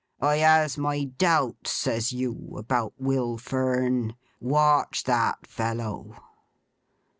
[0.19, 4.15] I has my doubts," says you, "about Will Fern.
[4.39, 6.15] Watch that fellow!"